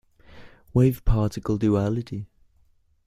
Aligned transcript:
Wave-particle 0.73 1.59
duality. 1.59 2.25